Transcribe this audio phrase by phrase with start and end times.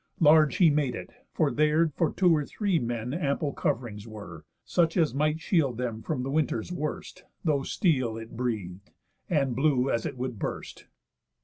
[0.19, 4.97] Large he made it, for there For two or three men ample cov'rings were, Such
[4.97, 8.89] as might shield them from the winter's worst, Though steel it breathed,
[9.29, 10.87] and blew as it would burst.